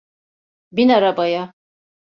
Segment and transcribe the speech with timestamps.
[0.71, 1.53] Bin arabaya.